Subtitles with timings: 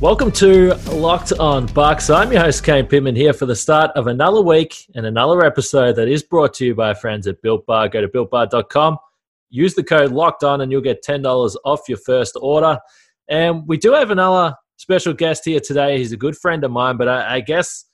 [0.00, 2.08] Welcome to Locked On Bucks.
[2.08, 5.96] I'm your host, Kane Pittman, here for the start of another week and another episode
[5.96, 7.88] that is brought to you by our friends at Built Bar.
[7.88, 8.96] Go to builtbar.com,
[9.50, 12.78] use the code Locked On, and you'll get $10 off your first order.
[13.28, 15.98] And we do have another special guest here today.
[15.98, 17.86] He's a good friend of mine, but I, I guess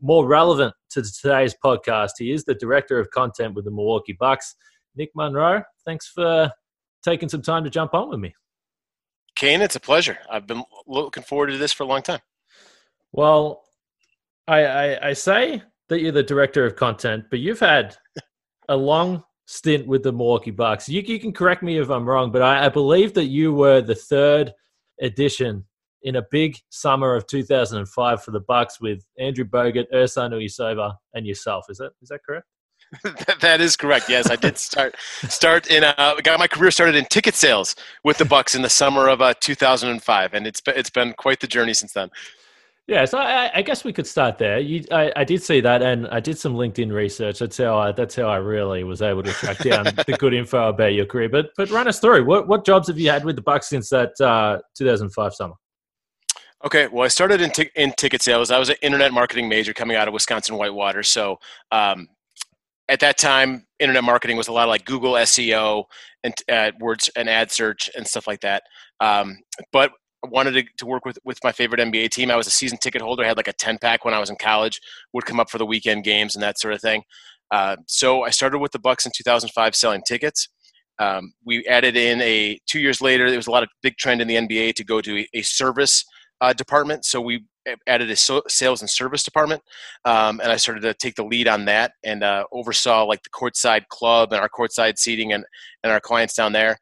[0.00, 4.54] more relevant to today's podcast, he is the director of content with the Milwaukee Bucks.
[4.94, 6.52] Nick Monroe, thanks for
[7.02, 8.32] taking some time to jump on with me.
[9.38, 10.18] Kane, it's a pleasure.
[10.28, 12.18] I've been looking forward to this for a long time.
[13.12, 13.62] Well,
[14.48, 17.96] I, I, I say that you're the director of content, but you've had
[18.68, 20.88] a long stint with the Milwaukee Bucks.
[20.88, 23.80] You, you can correct me if I'm wrong, but I, I believe that you were
[23.80, 24.52] the third
[25.00, 25.64] edition
[26.02, 31.24] in a big summer of 2005 for the Bucks with Andrew Bogut, Ersan Ilyasova, and
[31.24, 31.66] yourself.
[31.68, 32.46] Is that is that correct?
[33.40, 34.08] that is correct.
[34.08, 34.96] Yes, I did start
[35.28, 35.84] start in.
[35.84, 39.20] Uh, got my career started in ticket sales with the Bucks in the summer of
[39.20, 42.10] uh, 2005, and it's been, it's been quite the journey since then.
[42.86, 44.58] Yeah, so I, I guess we could start there.
[44.58, 47.38] You, I, I, did see that, and I did some LinkedIn research.
[47.38, 50.70] That's how I that's how I really was able to track down the good info
[50.70, 51.28] about your career.
[51.28, 52.24] But but run us through.
[52.24, 55.54] What what jobs have you had with the Bucks since that uh, 2005 summer?
[56.64, 58.50] Okay, well, I started in, t- in ticket sales.
[58.50, 61.04] I was an internet marketing major coming out of Wisconsin Whitewater.
[61.04, 61.38] So
[61.70, 62.08] um,
[62.88, 65.84] at that time, internet marketing was a lot of like Google SEO
[66.24, 68.62] and uh, words and ad search and stuff like that.
[69.00, 69.38] Um,
[69.72, 69.92] but
[70.24, 72.30] I wanted to, to, work with, with my favorite NBA team.
[72.30, 73.22] I was a season ticket holder.
[73.22, 74.80] I had like a 10 pack when I was in college,
[75.12, 77.02] would come up for the weekend games and that sort of thing.
[77.50, 80.48] Uh, so I started with the Bucks in 2005 selling tickets.
[80.98, 83.28] Um, we added in a two years later.
[83.28, 85.42] There was a lot of big trend in the NBA to go to a, a
[85.42, 86.04] service
[86.40, 87.04] uh, department.
[87.04, 87.44] So we
[87.86, 89.62] added a so- sales and service department,
[90.04, 93.30] um, and I started to take the lead on that and uh, oversaw like the
[93.30, 95.44] courtside club and our courtside seating and
[95.82, 96.78] and our clients down there.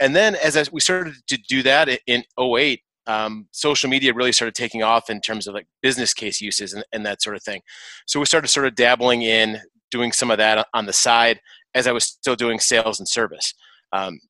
[0.00, 4.32] And then as I, we started to do that in 08, um, social media really
[4.32, 7.42] started taking off in terms of like business case uses and, and that sort of
[7.42, 7.62] thing.
[8.06, 11.40] So we started sort of dabbling in doing some of that on the side
[11.74, 13.54] as I was still doing sales and service.
[13.92, 14.20] Um,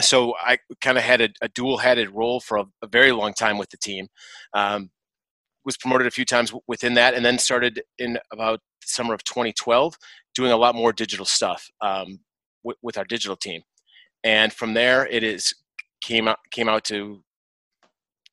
[0.00, 3.58] so I kind of had a, a dual-headed role for a, a, very long time
[3.58, 4.08] with the team.
[4.52, 4.90] Um,
[5.64, 9.24] was promoted a few times within that, and then started in about the summer of
[9.24, 9.96] 2012
[10.34, 12.18] doing a lot more digital stuff um,
[12.64, 13.62] w- with our digital team.
[14.22, 15.54] And from there, it is
[16.02, 17.23] came out came out to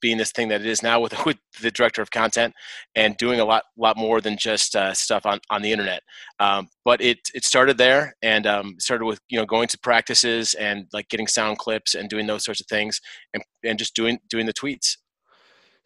[0.02, 2.54] being this thing that it is now with, with the director of content
[2.96, 6.02] and doing a lot lot more than just uh, stuff on, on the internet.
[6.40, 10.54] Um, but it it started there and um, started with you know going to practices
[10.56, 13.00] and like getting sound clips and doing those sorts of things
[13.34, 14.98] and and just doing doing the tweets.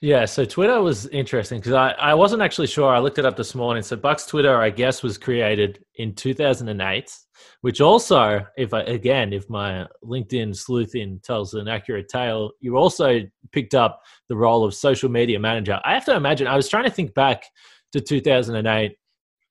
[0.02, 2.94] Yeah, so Twitter was interesting because I, I wasn't actually sure.
[2.94, 3.81] I looked it up this morning.
[3.81, 7.18] So Bucks Twitter, I guess, was created in 2008,
[7.62, 13.22] which also, if I, again, if my LinkedIn sleuthing tells an accurate tale, you also
[13.56, 15.80] picked up the role of social media manager.
[15.84, 17.46] I have to imagine, I was trying to think back
[17.94, 18.96] to 2008.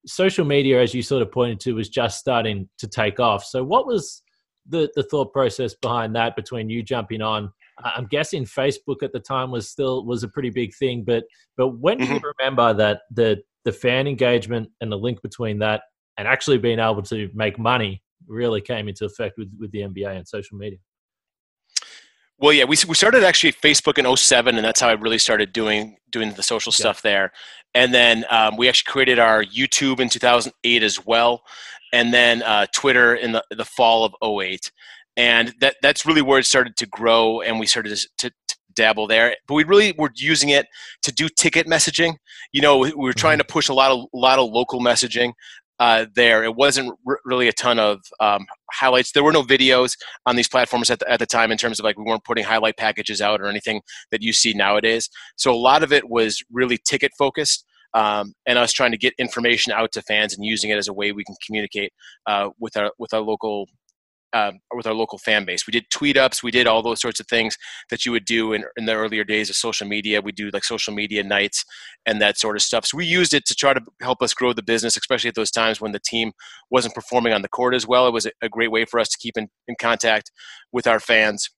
[0.07, 3.45] Social media, as you sort of pointed to, was just starting to take off.
[3.45, 4.23] So what was
[4.69, 7.51] the, the thought process behind that between you jumping on
[7.83, 11.25] I'm guessing Facebook at the time was still was a pretty big thing, but
[11.57, 12.27] but when do you mm-hmm.
[12.39, 15.83] remember that the the fan engagement and the link between that
[16.19, 20.17] and actually being able to make money really came into effect with, with the NBA
[20.17, 20.79] and social media?
[22.45, 25.51] Well, yeah, we, we started actually Facebook in 07, and that's how I really started
[25.51, 26.77] doing doing the social yeah.
[26.77, 27.33] stuff there.
[27.73, 31.43] And then um, we actually created our YouTube in 2008 as well,
[31.95, 34.71] and then uh, Twitter in the, the fall of 08
[35.17, 38.31] and that that's really where it started to grow and we started to, to,
[38.75, 40.67] dabble there but we really were using it
[41.01, 42.17] to do ticket messaging
[42.53, 43.47] you know we were trying mm-hmm.
[43.47, 45.33] to push a lot of a lot of local messaging
[45.79, 48.45] uh, there it wasn't r- really a ton of um,
[48.75, 49.13] highlights.
[49.13, 51.85] There were no videos on these platforms at the, at the time in terms of
[51.85, 53.81] like we weren't putting highlight packages out or anything
[54.11, 55.09] that you see nowadays.
[55.37, 59.15] So a lot of it was really ticket focused um, and us trying to get
[59.19, 61.93] information out to fans and using it as a way we can communicate
[62.27, 63.67] uh, with our with our local
[64.35, 65.67] um, with our local fan base.
[65.67, 67.57] We did tweet ups, we did all those sorts of things
[67.89, 70.21] that you would do in, in the earlier days of social media.
[70.21, 71.65] We do like social media nights
[72.05, 72.85] and that sort of stuff.
[72.85, 75.53] So we used it to try to help us grow the business, especially at those
[75.53, 76.33] times when the team
[76.71, 78.07] wasn't performing on the court as well.
[78.09, 80.31] It was a, great way for us to keep in, in contact
[80.73, 81.51] with our fans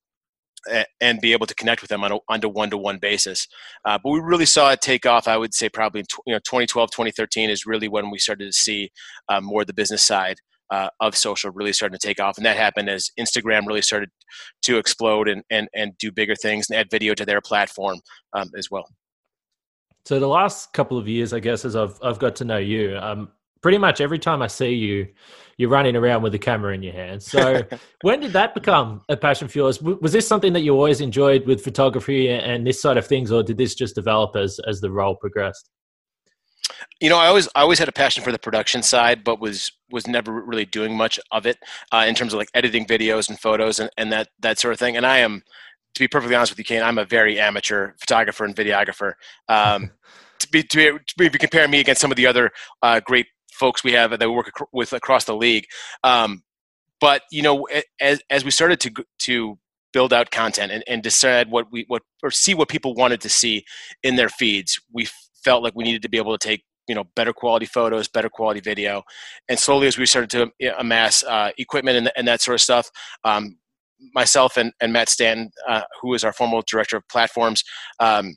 [1.00, 3.46] and be able to connect with them on a, on a one-to-one basis.
[3.84, 5.28] Uh, but we really saw it take off.
[5.28, 8.90] I would say probably you know 2012, 2013 is really when we started to see
[9.28, 10.38] uh, more the business side
[10.70, 14.10] uh, of social really starting to take off, and that happened as Instagram really started
[14.62, 17.98] to explode and and and do bigger things and add video to their platform
[18.32, 18.88] um, as well.
[20.04, 22.96] So the last couple of years, I guess, as I've I've got to know you,
[22.96, 23.30] um,
[23.62, 25.08] pretty much every time I see you,
[25.56, 27.22] you're running around with a camera in your hand.
[27.22, 27.62] So
[28.02, 29.82] when did that become a passion for yours?
[29.82, 33.42] Was this something that you always enjoyed with photography and this side of things, or
[33.42, 35.70] did this just develop as as the role progressed?
[37.00, 39.72] You know, I always I always had a passion for the production side, but was
[39.90, 41.58] was never really doing much of it
[41.92, 44.78] uh, in terms of like editing videos and photos and, and that that sort of
[44.78, 44.96] thing.
[44.96, 45.42] And I am,
[45.94, 49.12] to be perfectly honest with you, Kane, I'm a very amateur photographer and videographer.
[49.48, 49.90] Um,
[50.38, 52.50] to be to be, to be comparing me against some of the other
[52.82, 55.66] uh, great folks we have that we work ac- with across the league.
[56.04, 56.42] Um,
[57.00, 57.66] but you know,
[58.00, 59.58] as as we started to to
[59.92, 63.28] build out content and, and decide what we what or see what people wanted to
[63.28, 63.64] see
[64.02, 65.06] in their feeds, we
[65.46, 68.28] felt like we needed to be able to take you know better quality photos better
[68.28, 69.02] quality video.
[69.48, 70.40] And slowly as we started to
[70.78, 72.90] amass uh, equipment and, and, that sort of stuff
[73.25, 73.56] um,
[74.14, 77.64] myself and, and matt stanton uh, who is our former director of platforms
[77.98, 78.34] um,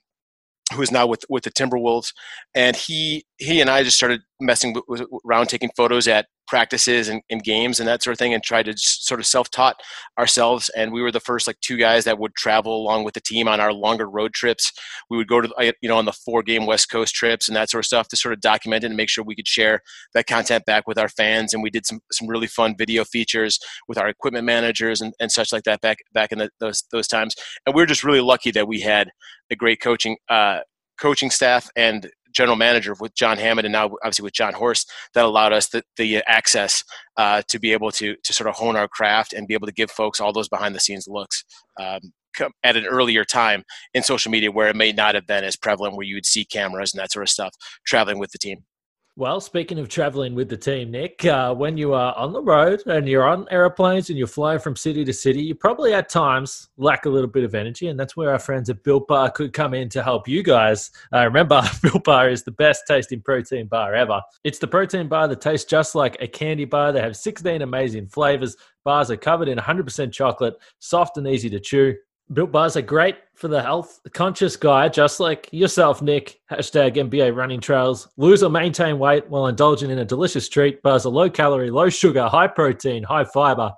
[0.74, 2.14] who is now with with the Timberwolves,
[2.54, 7.22] and he he and I just started messing with, around, taking photos at practices and,
[7.30, 9.78] and, games and that sort of thing, and tried to sort of self taught
[10.18, 10.70] ourselves.
[10.76, 13.48] And we were the first like two guys that would travel along with the team
[13.48, 14.72] on our longer road trips.
[15.10, 17.70] We would go to you know on the four game West Coast trips and that
[17.70, 19.82] sort of stuff to sort of document it and make sure we could share
[20.14, 21.54] that content back with our fans.
[21.54, 25.32] And we did some some really fun video features with our equipment managers and, and
[25.32, 27.36] such like that back back in the, those those times.
[27.66, 29.12] And we were just really lucky that we had
[29.52, 30.60] a great coaching uh,
[31.00, 35.26] coaching staff and general manager with John Hammond and now obviously with Jon Horst that
[35.26, 36.84] allowed us the, the access
[37.18, 39.74] uh, to be able to to sort of hone our craft and be able to
[39.74, 41.44] give folks all those behind the scenes looks
[41.80, 42.00] um,
[42.64, 45.96] at an earlier time in social media where it may not have been as prevalent
[45.96, 47.54] where you would see cameras and that sort of stuff
[47.86, 48.64] traveling with the team.
[49.20, 52.82] Well, speaking of traveling with the team, Nick, uh, when you are on the road
[52.86, 56.70] and you're on airplanes and you're flying from city to city, you probably at times
[56.78, 57.90] lack a little bit of energy.
[57.90, 60.92] And that's where our friends at Built Bar could come in to help you guys.
[61.14, 64.22] Uh, remember, Built Bar is the best tasting protein bar ever.
[64.46, 66.94] It's the protein bar that tastes just like a candy bar.
[66.94, 68.56] They have 16 amazing flavors.
[68.86, 71.94] Bars are covered in 100% chocolate, soft and easy to chew.
[72.32, 76.40] Built bars are great for the health conscious guy, just like yourself, Nick.
[76.52, 78.08] Hashtag NBA running trails.
[78.18, 80.84] Lose or maintain weight while indulging in a delicious treat.
[80.84, 83.74] Bars are low calorie, low sugar, high protein, high fiber.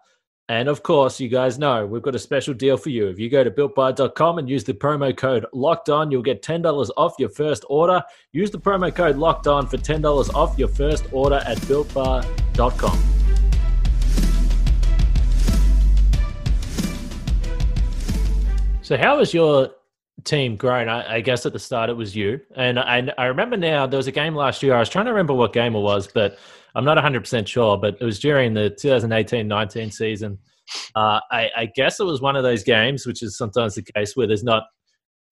[0.50, 3.07] And of course, you guys know we've got a special deal for you.
[3.07, 6.89] If you go to builtbar.com and use the promo code locked on, you'll get $10
[6.98, 8.03] off your first order.
[8.33, 13.20] Use the promo code locked on for $10 off your first order at builtbar.com.
[18.91, 19.69] So how has your
[20.25, 20.89] team grown?
[20.89, 23.95] I, I, guess at the start it was you, and I, I remember now there
[23.95, 24.73] was a game last year.
[24.73, 26.38] I was trying to remember what game it was, but
[26.75, 27.77] I'm not 100 percent sure.
[27.77, 30.39] But it was during the 2018-19 season.
[30.93, 34.17] Uh, I, I guess it was one of those games, which is sometimes the case
[34.17, 34.63] where there's not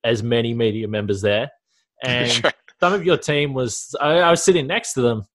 [0.06, 1.52] as many media members there,
[2.06, 2.32] and
[2.80, 3.94] some of your team was.
[4.00, 5.28] I, I was sitting next to them,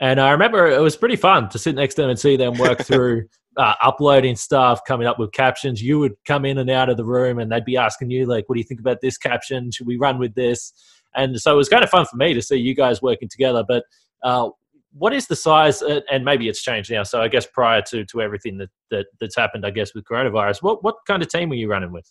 [0.00, 2.58] and I remember it was pretty fun to sit next to them and see them
[2.58, 5.82] work through uh, uploading stuff, coming up with captions.
[5.82, 8.48] You would come in and out of the room, and they'd be asking you like,
[8.48, 9.70] "What do you think about this caption?
[9.70, 10.72] Should we run with this?"
[11.14, 13.64] And so it was kind of fun for me to see you guys working together.
[13.66, 13.84] But
[14.22, 14.50] uh,
[14.92, 15.82] what is the size?
[15.82, 17.02] Uh, and maybe it's changed now.
[17.02, 20.62] So I guess prior to to everything that, that that's happened, I guess with coronavirus,
[20.62, 22.10] what what kind of team were you running with?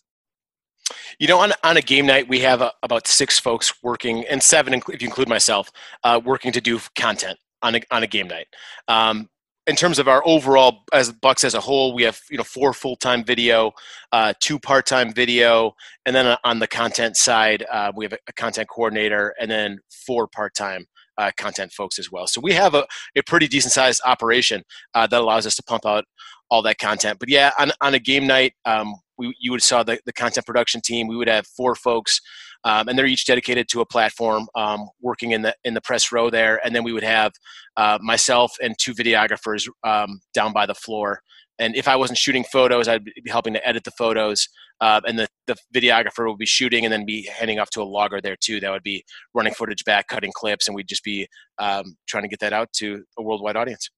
[1.18, 4.42] You know, on, on a game night, we have uh, about six folks working, and
[4.42, 5.70] seven if you include myself,
[6.02, 8.46] uh, working to do content on a, on a game night.
[8.88, 9.28] Um,
[9.66, 12.72] in terms of our overall as Bucks as a whole, we have you know four
[12.72, 13.72] full time video,
[14.12, 18.32] uh, two part time video, and then on the content side, uh, we have a,
[18.34, 20.86] content coordinator, and then four part time
[21.18, 22.26] uh, content folks as well.
[22.26, 24.62] So we have a, a pretty decent sized operation
[24.94, 26.04] uh, that allows us to pump out
[26.50, 27.18] all that content.
[27.18, 30.46] But yeah, on, on a game night, um, we, you would saw the, the content
[30.46, 31.08] production team.
[31.08, 32.20] We would have four folks
[32.64, 36.10] um, and they're each dedicated to a platform, um, working in the in the press
[36.12, 36.64] row there.
[36.64, 37.32] And then we would have
[37.76, 41.20] uh, myself and two videographers um, down by the floor.
[41.58, 44.48] And if I wasn't shooting photos, I'd be helping to edit the photos,
[44.80, 47.84] uh, and the, the videographer would be shooting and then be handing off to a
[47.84, 48.58] logger there too.
[48.58, 49.04] That would be
[49.34, 51.28] running footage back, cutting clips, and we'd just be
[51.58, 53.88] um, trying to get that out to a worldwide audience.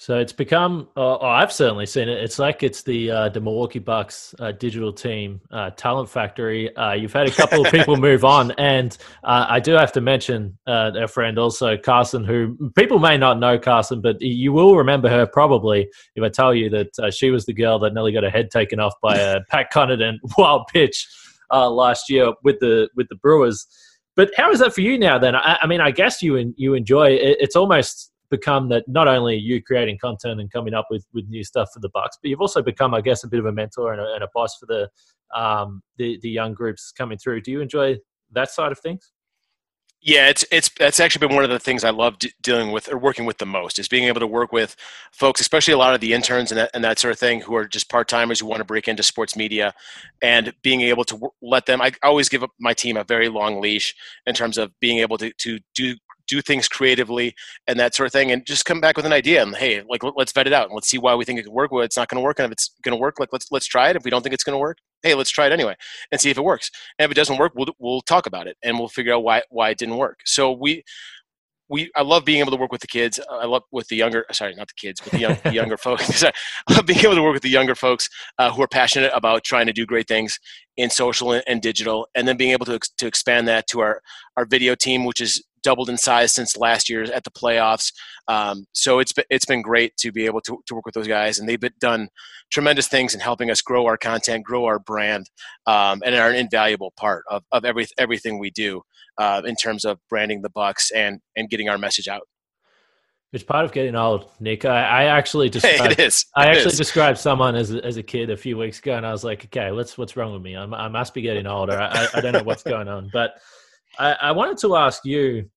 [0.00, 2.22] So it's become, oh, oh, I've certainly seen it.
[2.22, 6.74] It's like it's the uh, the Milwaukee Bucks uh, digital team uh, talent factory.
[6.76, 10.00] Uh, you've had a couple of people move on, and uh, I do have to
[10.00, 14.76] mention uh, a friend also, Carson, who people may not know Carson, but you will
[14.76, 18.22] remember her probably if I tell you that she was the girl that nearly got
[18.22, 21.08] her head taken off by a Pat Connaughton wild pitch
[21.50, 23.66] last year with the with the Brewers.
[24.14, 25.18] But how is that for you now?
[25.18, 27.38] Then I, I mean, I guess you you enjoy it.
[27.40, 31.28] It's almost become that not only are you creating content and coming up with, with
[31.28, 33.52] new stuff for the Bucks, but you've also become, I guess, a bit of a
[33.52, 34.88] mentor and a, and a boss for the,
[35.38, 37.42] um, the the young groups coming through.
[37.42, 37.96] Do you enjoy
[38.32, 39.12] that side of things?
[40.00, 42.90] Yeah, it's it's that's actually been one of the things I love d- dealing with
[42.90, 44.76] or working with the most is being able to work with
[45.12, 47.56] folks, especially a lot of the interns and that, and that sort of thing, who
[47.56, 49.74] are just part timers who want to break into sports media,
[50.22, 51.82] and being able to w- let them.
[51.82, 53.92] I always give my team a very long leash
[54.24, 55.96] in terms of being able to to do
[56.28, 57.34] do things creatively
[57.66, 60.02] and that sort of thing and just come back with an idea and hey like
[60.16, 61.96] let's vet it out and let's see why we think it could work well it's
[61.96, 63.96] not going to work and if it's going to work like let's let's try it
[63.96, 65.74] if we don't think it's going to work hey let's try it anyway
[66.12, 68.56] and see if it works and if it doesn't work we'll, we'll talk about it
[68.62, 70.84] and we'll figure out why why it didn't work so we
[71.68, 73.20] we I love being able to work with the kids.
[73.30, 76.24] I love with the younger, sorry, not the kids, but the, young, the younger folks.
[76.24, 76.32] I
[76.70, 78.08] love being able to work with the younger folks
[78.38, 80.38] uh, who are passionate about trying to do great things
[80.76, 84.00] in social and, and, digital, and then being able to to expand that to our
[84.36, 87.92] our video team, which is doubled in size since last year at the playoffs.
[88.26, 91.06] Um, so it's been, it's been great to be able to, to work with those
[91.06, 92.08] guys, and they've been, done
[92.50, 95.28] tremendous things in helping us grow our content, grow our brand,
[95.66, 98.80] um, and are an invaluable part of, of every, everything we do
[99.18, 102.22] uh, in terms of branding the Bucks and and getting our message out.
[103.34, 104.64] It's part of getting old, Nick.
[104.64, 106.00] I, I actually described.
[106.00, 106.78] It I actually is.
[106.78, 109.44] described someone as a, as a kid a few weeks ago, and I was like,
[109.44, 110.56] okay, what's what's wrong with me?
[110.56, 111.78] I'm, i must be getting older.
[111.78, 113.32] I, I don't know what's going on, but
[113.98, 115.50] I, I wanted to ask you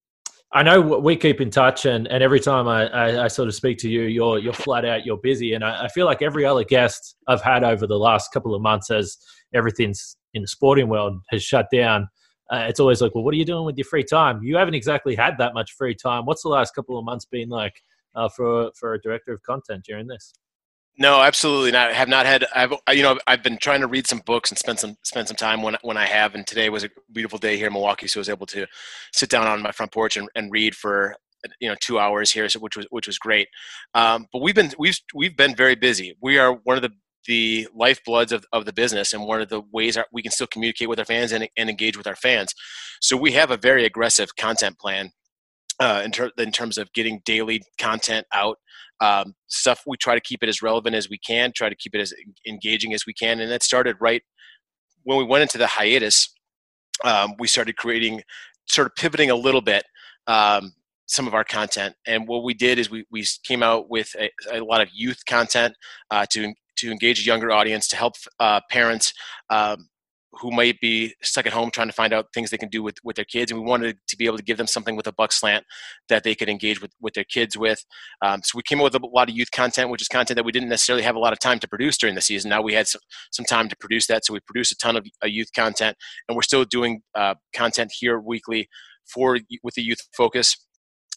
[0.54, 3.54] I know we keep in touch, and, and every time I, I, I, sort of
[3.54, 6.44] speak to you, you're you're flat out, you're busy, and I, I, feel like every
[6.44, 9.16] other guest I've had over the last couple of months, as
[9.54, 12.06] everything's in the sporting world has shut down,
[12.50, 14.42] uh, it's always like, well, what are you doing with your free time?
[14.42, 16.26] You haven't exactly had that much free time.
[16.26, 17.82] What's the last couple of months been like
[18.14, 20.34] uh, for for a director of content during this?
[20.98, 21.90] No, absolutely not.
[21.90, 22.44] I have not had.
[22.54, 25.36] I've you know I've been trying to read some books and spend some spend some
[25.36, 26.34] time when when I have.
[26.34, 28.66] And today was a beautiful day here in Milwaukee, so I was able to
[29.12, 31.16] sit down on my front porch and, and read for
[31.60, 33.48] you know two hours here, so which was which was great.
[33.94, 36.14] Um, but we've been we've we've been very busy.
[36.20, 36.92] We are one of the
[37.26, 40.48] the lifebloods of, of the business and one of the ways our, we can still
[40.48, 42.52] communicate with our fans and, and engage with our fans.
[43.00, 45.12] So we have a very aggressive content plan
[45.80, 48.58] uh, in, ter- in terms of getting daily content out
[49.00, 51.94] um, stuff we try to keep it as relevant as we can try to keep
[51.94, 52.12] it as
[52.46, 54.22] engaging as we can and that started right
[55.04, 56.32] when we went into the hiatus
[57.04, 58.22] um, we started creating
[58.66, 59.84] sort of pivoting a little bit
[60.26, 60.72] um,
[61.06, 61.94] some of our content.
[62.06, 65.24] And what we did is we, we came out with a, a lot of youth
[65.26, 65.74] content
[66.10, 69.12] uh, to to engage a younger audience to help uh, parents
[69.50, 69.88] um,
[70.40, 72.96] who might be stuck at home trying to find out things they can do with,
[73.04, 73.52] with their kids.
[73.52, 75.64] And we wanted to be able to give them something with a buck slant
[76.08, 77.84] that they could engage with, with their kids with.
[78.22, 80.44] Um, so we came up with a lot of youth content, which is content that
[80.44, 82.48] we didn't necessarily have a lot of time to produce during the season.
[82.48, 84.24] Now we had some, some time to produce that.
[84.24, 85.96] So we produced a ton of uh, youth content
[86.28, 88.68] and we're still doing uh, content here weekly
[89.12, 90.56] for with the youth focus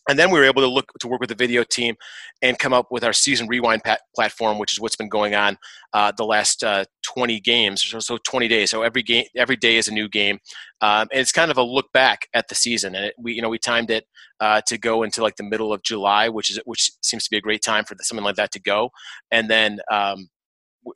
[0.10, 1.96] and then we were able to look to work with the video team
[2.42, 5.58] and come up with our season rewind pat- platform which is what's been going on
[5.94, 8.72] uh, the last uh, 20 games so, so 20 days.
[8.72, 10.40] So every game every day is a new game.
[10.82, 12.96] Um, and it's kind of a look back at the season.
[12.96, 14.06] And it, we you know we timed it
[14.40, 17.38] uh, to go into like the middle of july which is which seems to be
[17.38, 18.90] a great time for something like that to go.
[19.32, 20.30] And then um,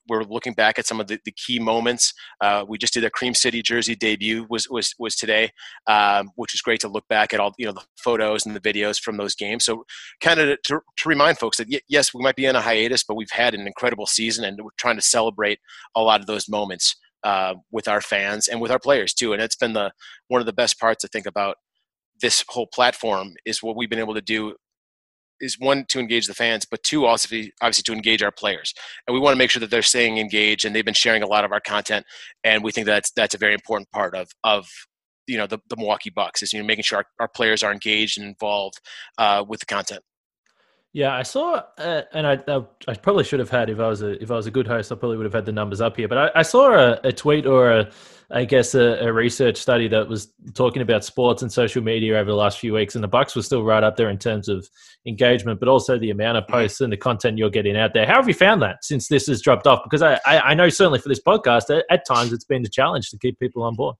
[0.07, 2.13] we're looking back at some of the, the key moments.
[2.41, 5.51] Uh, we just did a Cream City jersey debut was was was today,
[5.87, 8.59] um, which was great to look back at all you know the photos and the
[8.59, 9.65] videos from those games.
[9.65, 9.85] So
[10.21, 13.15] kind of to, to remind folks that yes, we might be in a hiatus, but
[13.15, 15.59] we've had an incredible season, and we're trying to celebrate
[15.95, 19.33] a lot of those moments uh, with our fans and with our players too.
[19.33, 19.91] And it's been the
[20.27, 21.57] one of the best parts to think about
[22.21, 24.55] this whole platform is what we've been able to do
[25.41, 28.73] is one to engage the fans, but two also obviously to engage our players.
[29.07, 31.27] And we want to make sure that they're staying engaged and they've been sharing a
[31.27, 32.05] lot of our content.
[32.43, 34.67] And we think that's that's a very important part of of
[35.27, 37.71] you know the, the Milwaukee Bucks is you know making sure our, our players are
[37.71, 38.79] engaged and involved
[39.17, 40.01] uh, with the content.
[40.91, 44.01] Yeah, I saw, uh, and I, I, I probably should have had if I was
[44.01, 45.95] a if I was a good host, I probably would have had the numbers up
[45.95, 46.07] here.
[46.07, 47.91] But I, I saw a, a, tweet or a,
[48.31, 52.31] I guess a, a, research study that was talking about sports and social media over
[52.31, 54.67] the last few weeks, and the Bucks were still right up there in terms of
[55.05, 56.53] engagement, but also the amount of mm-hmm.
[56.53, 58.07] posts and the content you're getting out there.
[58.07, 59.81] How have you found that since this has dropped off?
[59.83, 62.69] Because I, I, I know certainly for this podcast, at, at times it's been a
[62.69, 63.95] challenge to keep people on board.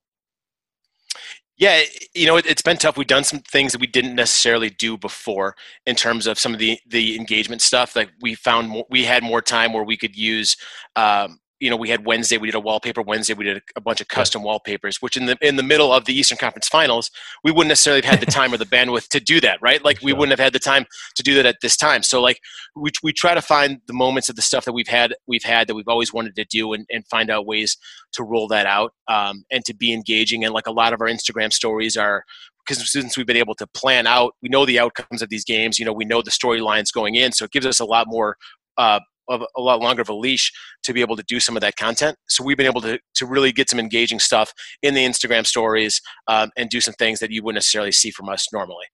[1.60, 1.82] Yeah,
[2.14, 2.96] you know, it, has been tough.
[2.96, 6.58] We've done some things that we didn't necessarily do before in terms of some of
[6.58, 7.94] the the engagement stuff.
[7.94, 10.56] Like we found more, we had more time where we could use
[10.96, 14.00] um, you know, we had Wednesday, we did a wallpaper Wednesday, we did a bunch
[14.00, 17.10] of custom wallpapers, which in the in the middle of the Eastern Conference Finals,
[17.44, 19.84] we wouldn't necessarily have had the time or the bandwidth to do that, right?
[19.84, 20.86] Like we wouldn't have had the time
[21.16, 22.02] to do that at this time.
[22.02, 22.40] So like
[22.74, 25.68] we we try to find the moments of the stuff that we've had we've had
[25.68, 27.76] that we've always wanted to do and, and find out ways
[28.12, 30.44] to roll that out um, and to be engaging.
[30.44, 32.24] And like a lot of our Instagram stories are
[32.66, 35.78] because since we've been able to plan out, we know the outcomes of these games.
[35.78, 38.36] You know, we know the storylines going in, so it gives us a lot more
[38.78, 41.60] uh, of a lot longer of a leash to be able to do some of
[41.62, 42.16] that content.
[42.28, 46.02] So we've been able to, to really get some engaging stuff in the Instagram stories
[46.26, 48.86] um, and do some things that you wouldn't necessarily see from us normally.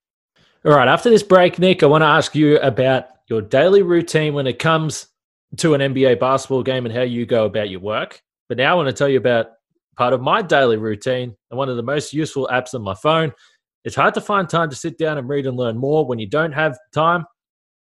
[0.64, 0.88] All right.
[0.88, 4.58] After this break, Nick, I want to ask you about your daily routine when it
[4.58, 5.08] comes
[5.58, 8.20] to an NBA basketball game and how you go about your work.
[8.48, 9.46] But now I want to tell you about
[9.96, 13.32] part of my daily routine and one of the most useful apps on my phone.
[13.84, 16.26] It's hard to find time to sit down and read and learn more when you
[16.26, 17.24] don't have time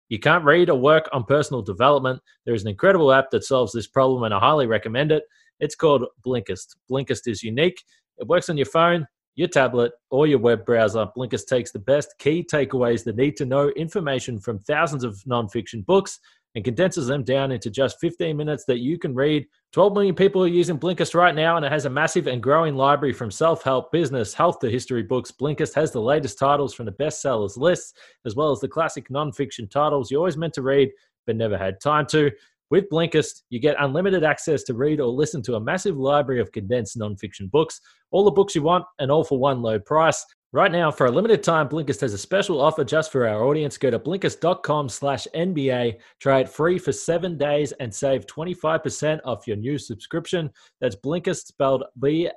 [0.10, 2.22] you can't read or work on personal development.
[2.46, 5.24] There is an incredible app that solves this problem, and I highly recommend it.
[5.60, 6.76] It's called Blinkist.
[6.90, 7.84] Blinkist is unique.
[8.18, 11.08] It works on your phone, your tablet, or your web browser.
[11.18, 15.86] Blinkist takes the best key takeaways, the need to know information from thousands of nonfiction
[15.86, 16.20] books,
[16.56, 19.46] and condenses them down into just 15 minutes that you can read.
[19.74, 22.76] 12 million people are using Blinkist right now, and it has a massive and growing
[22.76, 25.32] library from self help, business, health to history books.
[25.32, 27.94] Blinkist has the latest titles from the bestsellers lists,
[28.26, 30.90] as well as the classic nonfiction titles you always meant to read
[31.26, 32.32] but never had time to.
[32.72, 36.52] With Blinkist, you get unlimited access to read or listen to a massive library of
[36.52, 37.80] condensed nonfiction books,
[38.12, 40.26] all the books you want, and all for one low price.
[40.56, 43.78] Right now, for a limited time, Blinkist has a special offer just for our audience.
[43.78, 49.46] Go to Blinkist.com slash NBA, try it free for seven days, and save 25% off
[49.48, 50.50] your new subscription.
[50.80, 52.36] That's Blinkist, spelled B-L-I-N-K-I-S-T,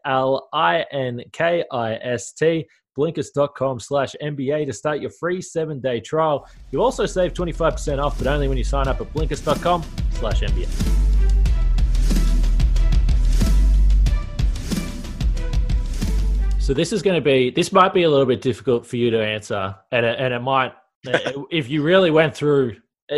[2.98, 6.48] Blinkist.com slash NBA to start your free seven-day trial.
[6.72, 9.84] You also save 25% off, but only when you sign up at Blinkist.com
[10.14, 11.17] slash NBA.
[16.68, 19.08] So this is going to be this might be a little bit difficult for you
[19.12, 20.74] to answer, and it, and it might
[21.50, 22.76] if you really went through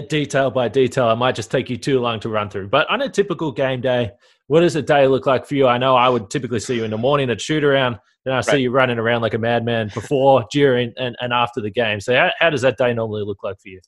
[0.08, 2.68] detail by detail, it might just take you too long to run through.
[2.68, 4.12] But on a typical game day,
[4.46, 5.66] what does a day look like for you?
[5.66, 8.40] I know I would typically see you in the morning at shoot around, then I
[8.40, 11.98] see you running around like a madman before, during, and, and after the game.
[11.98, 13.80] So how, how does that day normally look like for you?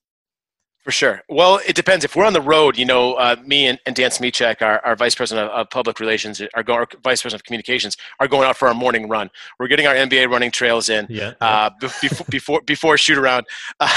[0.82, 1.22] For sure.
[1.28, 2.04] Well, it depends.
[2.04, 4.96] If we're on the road, you know, uh, me and, and Dan Smyczek, our, our
[4.96, 8.48] vice president of, of public relations, our, go, our, vice president of communications, are going
[8.48, 9.30] out for our morning run.
[9.60, 13.46] We're getting our NBA running trails in yeah, uh, before, before before shoot around.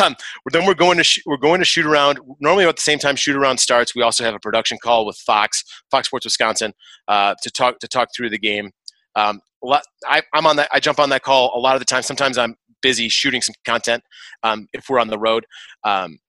[0.04, 0.16] Um,
[0.52, 2.20] then we're going to sh- we're going to shoot around.
[2.40, 5.18] Normally, at the same time shoot around starts, we also have a production call with
[5.18, 6.74] Fox Fox Sports Wisconsin
[7.08, 8.72] uh, to talk to talk through the game.
[9.16, 10.70] Um, lot, I, am on that.
[10.72, 12.04] I jump on that call a lot of the time.
[12.04, 14.04] Sometimes I'm busy shooting some content
[14.44, 15.46] um, if we're on the road.
[15.84, 16.20] Um,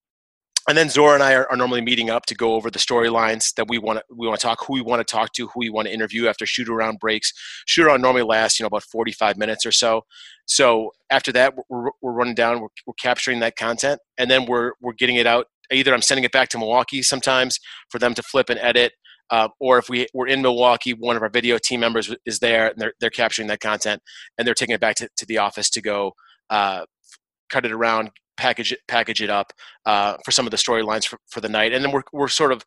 [0.68, 3.54] and then Zora and I are, are, normally meeting up to go over the storylines
[3.54, 5.60] that we want to we want to talk, who we want to talk to, who
[5.60, 7.32] we want to interview after shoot around breaks.
[7.66, 10.02] Shoot around normally lasts you know about 45 minutes or so.
[10.46, 14.72] So after that, we're, we're running down, we're, we're capturing that content, and then we're
[14.80, 15.46] we're getting it out.
[15.70, 18.92] Either I'm sending it back to Milwaukee sometimes for them to flip and edit,
[19.30, 22.68] uh, or if we, we're in Milwaukee, one of our video team members is there
[22.68, 24.00] and they're, they're capturing that content
[24.38, 26.12] and they're taking it back to, to the office to go
[26.50, 26.84] uh,
[27.50, 29.52] cut it around, package it package it up
[29.84, 31.72] uh, for some of the storylines for, for the night.
[31.72, 32.64] And then we're, we're sort of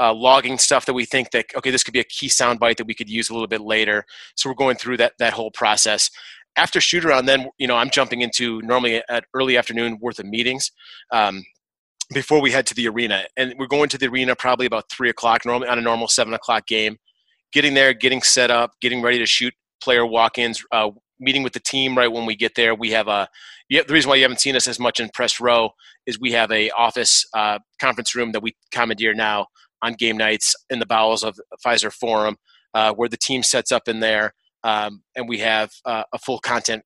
[0.00, 2.86] uh, logging stuff that we think that okay this could be a key soundbite that
[2.86, 4.04] we could use a little bit later.
[4.36, 6.10] So we're going through that that whole process.
[6.56, 10.26] After shoot around then you know i'm jumping into normally at early afternoon worth of
[10.26, 10.72] meetings
[11.12, 11.44] um,
[12.12, 13.24] before we head to the arena.
[13.36, 16.34] And we're going to the arena probably about three o'clock normally on a normal seven
[16.34, 16.96] o'clock game.
[17.52, 21.60] Getting there getting set up getting ready to shoot player walk-ins uh, meeting with the
[21.60, 22.74] team right when we get there.
[22.74, 23.28] We have a
[23.70, 25.70] the reason why you haven't seen us as much in press row
[26.06, 29.46] is we have a office uh, conference room that we commandeer now
[29.82, 32.36] on game nights in the bowels of Fiserv Forum,
[32.74, 36.38] uh, where the team sets up in there, um, and we have uh, a full
[36.38, 36.82] content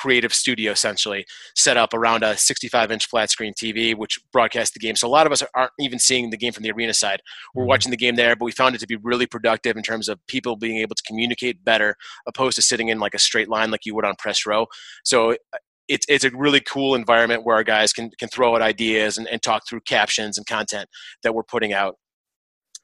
[0.00, 4.80] creative studio essentially set up around a 65 inch flat screen TV, which broadcasts the
[4.80, 4.96] game.
[4.96, 7.20] So a lot of us aren't even seeing the game from the arena side.
[7.54, 7.68] We're mm-hmm.
[7.68, 10.18] watching the game there, but we found it to be really productive in terms of
[10.26, 13.84] people being able to communicate better, opposed to sitting in like a straight line like
[13.84, 14.66] you would on press row.
[15.04, 15.58] So uh,
[15.88, 19.28] it's, it's a really cool environment where our guys can, can throw out ideas and,
[19.28, 20.88] and talk through captions and content
[21.22, 21.96] that we're putting out.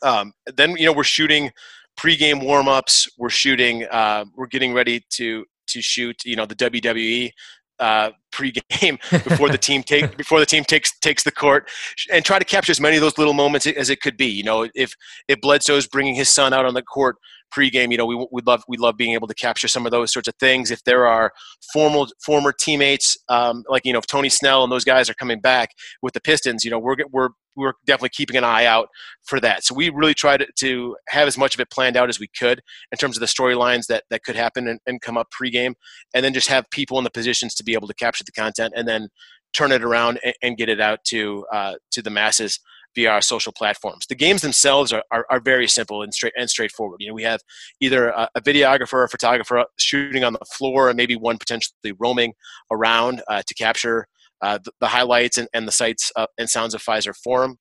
[0.03, 1.51] Um, then, you know, we're shooting
[1.99, 3.09] pregame warm-ups.
[3.17, 7.31] We're shooting, uh, we're getting ready to to shoot, you know, the WWE
[7.79, 11.69] uh, pregame before the team take before the team takes takes the court,
[12.13, 14.27] and try to capture as many of those little moments as it could be.
[14.27, 14.95] You know, if
[15.29, 17.17] if Bledsoe's bringing his son out on the court
[17.55, 17.91] pregame.
[17.91, 20.29] You know, we we love we love being able to capture some of those sorts
[20.29, 20.71] of things.
[20.71, 21.33] If there are
[21.73, 25.41] formal former teammates, um, like you know, if Tony Snell and those guys are coming
[25.41, 25.71] back
[26.03, 28.89] with the Pistons, you know, we're we're we're definitely keeping an eye out
[29.25, 29.65] for that.
[29.65, 32.29] So we really tried to, to have as much of it planned out as we
[32.39, 32.61] could
[32.93, 35.73] in terms of the storylines that, that could happen and, and come up pregame,
[36.15, 38.75] and then just have people in the positions to be able to capture the content
[38.77, 39.09] and then
[39.55, 42.61] turn it around and, and get it out to uh, to the masses
[43.05, 44.07] our social platforms.
[44.07, 47.01] The games themselves are, are, are, very simple and straight and straightforward.
[47.01, 47.41] You know, we have
[47.81, 51.93] either a, a videographer or a photographer shooting on the floor, and maybe one potentially
[51.99, 52.33] roaming
[52.71, 54.07] around uh, to capture
[54.41, 57.59] uh, the, the, highlights and, and the sights uh, and sounds of Fiserv Forum.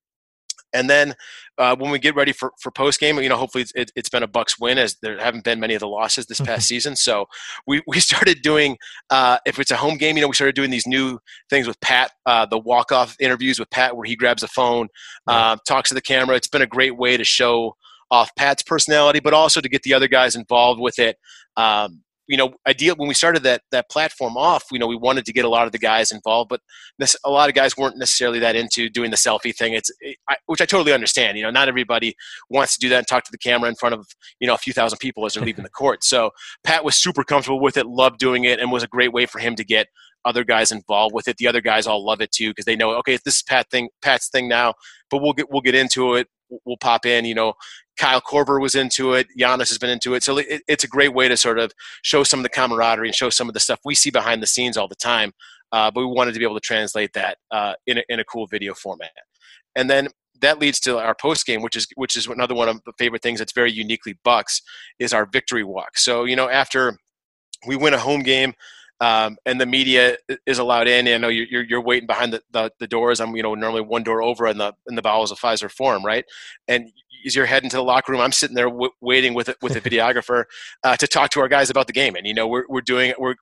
[0.72, 1.14] And then
[1.58, 4.22] uh, when we get ready for, for post game, you know, hopefully it's, it's been
[4.22, 6.96] a Bucks win as there haven't been many of the losses this past season.
[6.96, 7.26] So
[7.66, 8.76] we, we started doing,
[9.10, 11.80] uh, if it's a home game, you know, we started doing these new things with
[11.80, 14.88] Pat, uh, the walk off interviews with Pat, where he grabs a phone,
[15.26, 16.36] uh, talks to the camera.
[16.36, 17.76] It's been a great way to show
[18.10, 21.16] off Pat's personality, but also to get the other guys involved with it.
[21.56, 25.24] Um, you know, ideal when we started that that platform off, you know, we wanted
[25.26, 26.60] to get a lot of the guys involved, but
[27.24, 29.74] a lot of guys weren't necessarily that into doing the selfie thing.
[29.74, 31.36] It's it, I, which I totally understand.
[31.36, 32.14] You know, not everybody
[32.50, 34.06] wants to do that and talk to the camera in front of
[34.40, 36.04] you know a few thousand people as they're leaving the court.
[36.04, 36.30] So
[36.64, 39.38] Pat was super comfortable with it, loved doing it, and was a great way for
[39.38, 39.88] him to get
[40.24, 41.36] other guys involved with it.
[41.36, 43.88] The other guys all love it too because they know okay, this is Pat thing,
[44.02, 44.74] Pat's thing now,
[45.10, 46.28] but we'll get we'll get into it.
[46.64, 47.54] We'll pop in, you know,
[47.96, 49.26] Kyle Korver was into it.
[49.38, 50.22] Giannis has been into it.
[50.22, 53.14] So it, it's a great way to sort of show some of the camaraderie and
[53.14, 55.32] show some of the stuff we see behind the scenes all the time.
[55.72, 58.24] Uh, but we wanted to be able to translate that uh, in, a, in a
[58.24, 59.10] cool video format.
[59.74, 60.08] And then
[60.40, 63.22] that leads to our post game, which is which is another one of the favorite
[63.22, 64.62] things that's very uniquely Bucks
[64.98, 65.98] is our victory walk.
[65.98, 66.98] So you know after
[67.66, 68.54] we win a home game,
[69.00, 71.06] um, and the media is allowed in.
[71.08, 73.20] I know you're, you're, waiting behind the, the, the, doors.
[73.20, 76.04] I'm you know normally one door over in the in the bowels of Fiserv Forum,
[76.04, 76.24] right?
[76.66, 76.90] And
[77.26, 79.76] as you're heading to the locker room, I'm sitting there w- waiting with a, with
[79.76, 80.44] a videographer
[80.84, 82.16] uh, to talk to our guys about the game.
[82.16, 83.34] And you know we're we're doing we're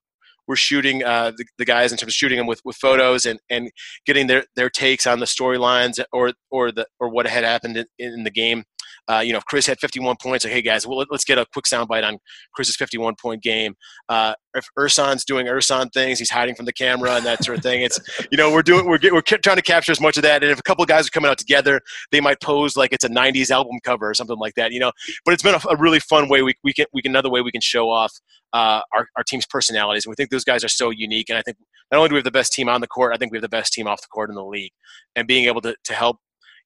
[0.47, 3.41] we're shooting uh, the, the, guys in terms of shooting them with, with photos and,
[3.49, 3.71] and
[4.05, 7.87] getting their, their takes on the storylines or or the or what had happened in,
[7.99, 8.65] in the game.
[9.09, 11.47] Uh, you know, if Khris had 51 points, like, hey guys, well, let's get a
[11.53, 12.19] quick soundbite on
[12.55, 13.75] Khris's 51 point game.
[14.09, 17.63] Uh, if Ersan's doing Ersan things, he's hiding from the camera and that sort of
[17.63, 17.83] thing.
[17.83, 17.99] It's
[18.31, 20.43] you know we're doing we're we're trying to capture as much of that.
[20.43, 21.81] And if a couple guys are coming out together,
[22.13, 24.73] they might pose like it's a 90s album cover or something like that.
[24.73, 24.93] You know,
[25.25, 27.41] but it's been a, a really fun way we we can we can another way
[27.41, 28.13] we can show off
[28.53, 30.07] uh, our our team's personalities.
[30.07, 31.29] And we think those guys are so unique.
[31.29, 31.59] And I think
[31.91, 33.43] not only do we have the best team on the court, I think we have
[33.43, 34.73] the best team off the court in the league.
[35.17, 36.19] And being able to to help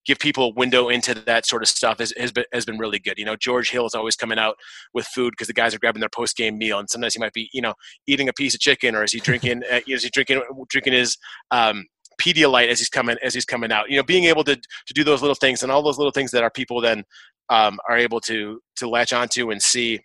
[0.08, 2.98] give people a window into that sort of stuff has, has, been, has been really
[2.98, 3.18] good.
[3.18, 4.56] You know, George Hill is always coming out
[4.94, 7.34] with food because the guys are grabbing their post game meal, and sometimes he might
[7.34, 7.74] be, you know,
[8.06, 11.16] eating a piece of chicken, or is he drinking, uh, is he drinking drinking his
[11.50, 11.84] um,
[12.20, 13.90] Pedialyte as he's coming as he's coming out.
[13.90, 16.32] You know, being able to to do those little things and all those little things
[16.32, 17.04] that our people then
[17.48, 20.00] um, are able to to latch onto and see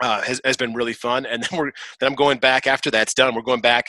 [0.00, 1.26] uh, has has been really fun.
[1.26, 3.34] And then we're then I'm going back after that's done.
[3.34, 3.86] We're going back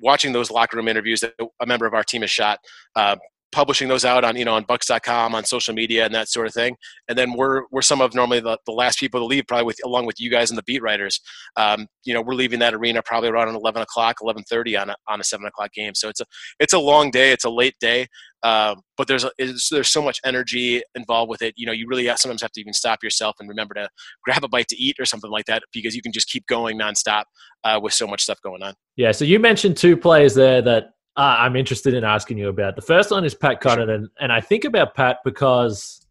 [0.00, 2.58] watching those locker room interviews that a member of our team has shot,
[2.96, 3.16] uh,
[3.54, 6.52] publishing those out on you know on bucks.com on social media and that sort of
[6.52, 6.76] thing.
[7.08, 9.78] And then we're we're some of normally the, the last people to leave probably with
[9.84, 11.20] along with you guys and the beat writers.
[11.56, 15.20] Um, you know we're leaving that arena probably around 11 o'clock 11.30 on a, on
[15.20, 15.94] a 7 o'clock game.
[15.94, 16.26] So it's a
[16.58, 18.08] it's a long day it's a late day
[18.44, 21.54] uh, but there's a, there's so much energy involved with it.
[21.56, 23.88] You know you really have, sometimes have to even stop yourself and remember to
[24.22, 26.78] grab a bite to eat or something like that because you can just keep going
[26.78, 27.24] nonstop
[27.64, 28.74] uh, with so much stuff going on.
[28.96, 32.76] Yeah so you mentioned two players there that uh, I'm interested in asking you about.
[32.76, 36.04] The first one is Pat Connaughton, and I think about Pat because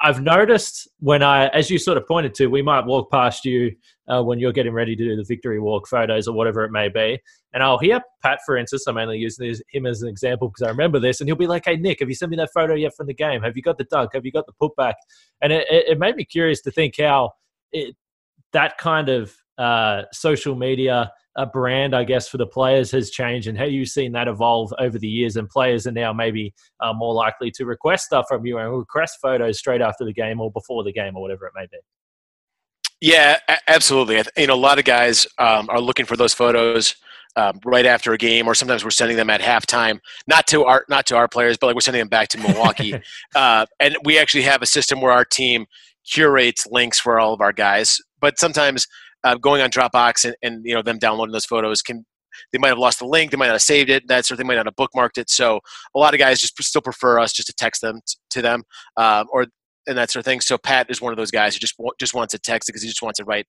[0.00, 3.74] I've noticed when I, as you sort of pointed to, we might walk past you
[4.06, 6.88] uh, when you're getting ready to do the victory walk photos or whatever it may
[6.90, 7.18] be,
[7.54, 8.86] and I'll hear Pat, for instance.
[8.86, 11.64] I'm only using him as an example because I remember this, and he'll be like,
[11.64, 13.42] "Hey Nick, have you sent me that photo yet from the game?
[13.42, 14.10] Have you got the dunk?
[14.12, 14.94] Have you got the putback?"
[15.40, 17.32] And it, it made me curious to think how
[17.72, 17.96] it,
[18.52, 23.48] that kind of uh, social media a brand, I guess, for the players has changed,
[23.48, 25.36] and how you've seen that evolve over the years.
[25.36, 29.18] And players are now maybe uh, more likely to request stuff from you and request
[29.20, 31.78] photos straight after the game or before the game or whatever it may be.
[33.00, 34.22] Yeah, absolutely.
[34.36, 36.94] You know, a lot of guys um, are looking for those photos
[37.36, 39.98] um, right after a game, or sometimes we're sending them at halftime.
[40.26, 42.94] Not to our not to our players, but like we're sending them back to Milwaukee.
[43.34, 45.66] uh, and we actually have a system where our team
[46.08, 47.98] curates links for all of our guys.
[48.20, 48.86] But sometimes
[49.24, 52.04] uh, going on Dropbox and, and you know them downloading those photos can
[52.52, 54.38] they might have lost the link, they might not have saved it, that sort of
[54.38, 55.30] thing, might not have bookmarked it.
[55.30, 55.60] So
[55.94, 58.64] a lot of guys just still prefer us just to text them t- to them,
[58.96, 59.46] um, or
[59.86, 60.40] and that sort of thing.
[60.40, 62.88] So Pat is one of those guys who just just wants to text because he
[62.88, 63.46] just wants to write,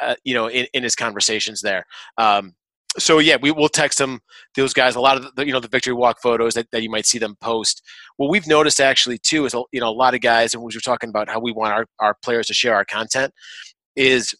[0.00, 1.84] uh, you know, in, in his conversations there.
[2.18, 2.54] Um,
[2.98, 4.20] so yeah, we will text them
[4.54, 4.96] those guys.
[4.96, 7.18] A lot of the you know the victory walk photos that, that you might see
[7.18, 7.82] them post.
[8.16, 10.80] What we've noticed actually too is you know a lot of guys, and we were
[10.80, 13.32] talking about how we want our, our players to share our content
[13.94, 14.34] is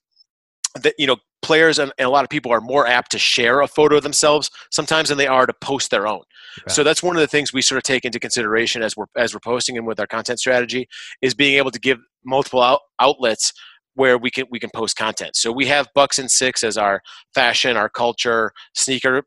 [0.81, 3.61] that you know players and, and, a lot of people are more apt to share
[3.61, 6.23] a photo of themselves sometimes than they are to post their own.
[6.61, 6.73] Okay.
[6.73, 9.35] So that's one of the things we sort of take into consideration as we're as
[9.35, 10.89] we're posting and with our content strategy
[11.21, 13.53] is being able to give multiple out, outlets
[13.95, 15.37] where we can we can post content.
[15.37, 17.03] So we have Bucks in Six as our
[17.35, 19.25] fashion, our culture, sneaker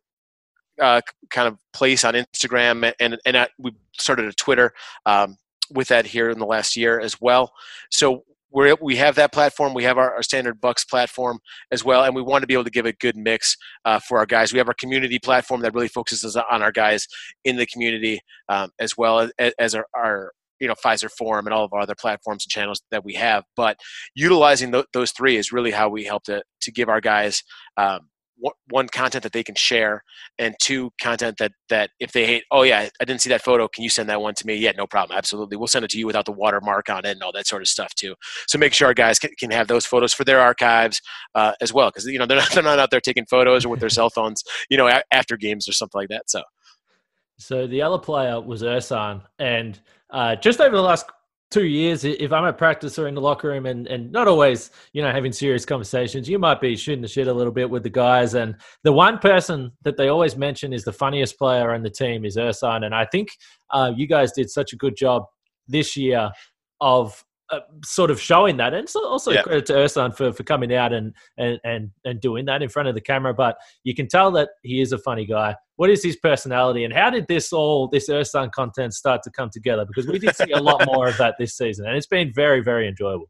[0.81, 4.73] uh, kind of place on Instagram, and and at, we started a Twitter
[5.05, 5.37] um,
[5.71, 7.53] with that here in the last year as well.
[7.91, 8.23] So
[8.55, 9.73] we we have that platform.
[9.73, 11.39] We have our, our, standard Bucks platform
[11.71, 14.17] as well, and we want to be able to give a good mix uh, for
[14.17, 14.53] our guys.
[14.53, 17.05] We have our community platform that really focuses on our guys
[17.43, 21.53] in the community um, as well as, as our, our you know Fiserv Forum and
[21.53, 23.43] all of our other platforms and channels that we have.
[23.57, 23.77] But
[24.15, 27.43] utilizing th- those three is really how we help to to give our guys
[27.75, 28.07] um,
[28.69, 30.03] one content that they can share
[30.37, 33.67] and two content that that if they hate oh yeah i didn't see that photo.
[33.67, 34.55] Can you send that one to me?
[34.55, 35.17] Yeah no problem.
[35.17, 35.57] Absolutely.
[35.57, 37.67] We'll send it to you without the watermark on it and all that sort of
[37.67, 38.15] stuff too.
[38.47, 41.01] So make sure our guys can, can have those photos for their archives
[41.33, 43.69] uh, as well because you know they're not, they're not out there taking photos or
[43.69, 46.41] with their cell phones you know a- after games or something like that so.
[47.37, 49.77] So the other player was Ersan, and
[50.09, 51.05] uh, just over the last
[51.51, 54.71] two years, if I'm at practice or in the locker room and, and not always,
[54.93, 57.83] you know, having serious conversations, you might be shooting the shit a little bit with
[57.83, 58.33] the guys.
[58.33, 62.25] And the one person that they always mention is the funniest player on the team
[62.25, 62.85] is Ersan.
[62.85, 63.29] And I think
[63.71, 65.23] uh, you guys did such a good job
[65.67, 66.31] this year
[66.81, 69.41] of uh, sort of showing that, and so also yeah.
[69.41, 72.87] credit to Ersan for, for coming out and, and and and doing that in front
[72.87, 73.33] of the camera.
[73.33, 75.55] But you can tell that he is a funny guy.
[75.75, 79.49] What is his personality, and how did this all this Ersan content start to come
[79.51, 79.85] together?
[79.85, 82.61] Because we did see a lot more of that this season, and it's been very
[82.61, 83.29] very enjoyable.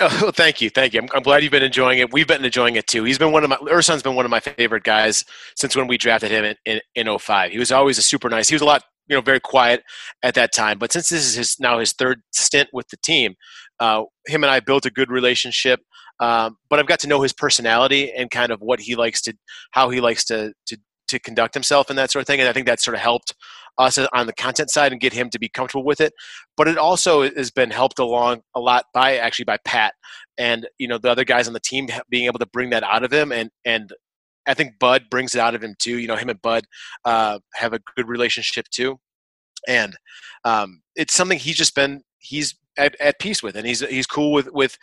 [0.00, 1.00] Oh, thank you, thank you.
[1.00, 2.12] I'm, I'm, glad you've been enjoying it.
[2.12, 3.04] We've been enjoying it too.
[3.04, 5.24] He's been one of my Ersan's been one of my favorite guys
[5.56, 6.56] since when we drafted him in,
[6.96, 7.52] in, in 05.
[7.52, 8.48] He was always a super nice.
[8.48, 9.82] He was a lot you know very quiet
[10.22, 10.78] at that time.
[10.78, 13.34] But since this is his now his third stint with the team,
[13.80, 15.80] uh, him and I built a good relationship.
[16.20, 19.34] Um, but I've got to know his personality and kind of what he likes to,
[19.72, 22.40] how he likes to to to conduct himself and that sort of thing.
[22.40, 23.34] And I think that sort of helped
[23.78, 26.12] us on the content side and get him to be comfortable with it.
[26.56, 29.94] But it also has been helped along a lot by actually by Pat
[30.38, 33.04] and you know the other guys on the team being able to bring that out
[33.04, 33.92] of him and and
[34.46, 35.98] I think Bud brings it out of him too.
[35.98, 36.64] You know, him and Bud
[37.04, 38.98] uh, have a good relationship too,
[39.66, 39.96] and
[40.44, 44.32] um, it's something he's just been he's at, at peace with, and he's he's cool
[44.32, 44.78] with with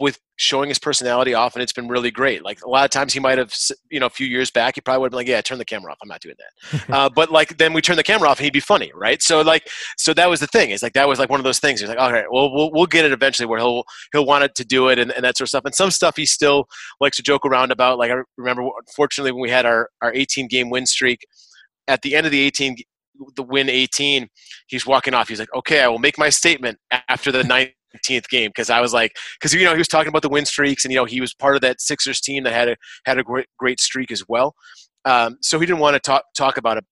[0.00, 2.42] with showing his personality off, and it's been really great.
[2.42, 3.54] Like a lot of times, he might have,
[3.90, 5.64] you know, a few years back, he probably would have been like, "Yeah, turn the
[5.64, 5.98] camera off.
[6.02, 8.52] I'm not doing that." uh, but like then we turn the camera off, and he'd
[8.52, 9.22] be funny, right?
[9.22, 10.70] So like, so that was the thing.
[10.70, 11.80] Is like that was like one of those things.
[11.80, 14.54] He's like, "All right, well, we'll we'll get it eventually where he'll he'll want it
[14.56, 16.66] to do it and, and that sort of stuff." And some stuff he still
[17.00, 17.98] likes to joke around about.
[17.98, 21.20] Like I remember, unfortunately, when we had our our 18 game win streak,
[21.88, 22.76] at the end of the 18
[23.36, 24.28] the win 18
[24.68, 28.28] he's walking off he's like okay i will make my statement after the ninth 19th
[28.28, 30.84] game because I was like, because you know he was talking about the win streaks
[30.84, 33.22] and you know he was part of that Sixers team that had a had a
[33.22, 34.54] great great streak as well.
[35.04, 36.84] Um, so he didn't want to talk talk about it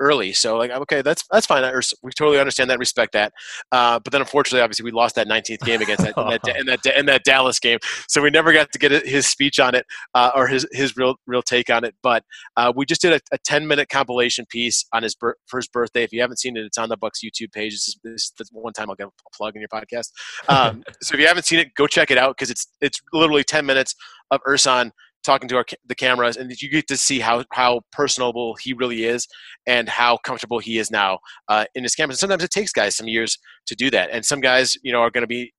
[0.00, 0.32] early.
[0.32, 1.62] So like, okay, that's that's fine.
[2.02, 3.32] We totally understand that, respect that.
[3.70, 6.66] Uh, but then unfortunately, obviously, we lost that 19th game against that in, that, in
[6.66, 7.78] that in that Dallas game.
[8.08, 11.16] So we never got to get his speech on it uh, or his his real
[11.26, 11.94] real take on it.
[12.02, 12.24] But
[12.56, 16.02] uh, we just did a, a 10 minute compilation piece on his bir- first birthday.
[16.02, 17.72] If you haven't seen it, it's on the Bucks YouTube page.
[17.72, 20.10] This is, this is the one time I'll get a plug in your podcast.
[20.48, 23.44] Um, so if you haven't seen it, go check it out because it's it's literally
[23.44, 23.94] 10 minutes
[24.30, 24.90] of Ersan
[25.24, 29.04] talking to our, the cameras, and you get to see how how personable he really
[29.04, 29.26] is,
[29.66, 32.16] and how comfortable he is now uh, in his cameras.
[32.16, 35.00] And sometimes it takes guys some years to do that, and some guys, you know,
[35.00, 35.52] are going to be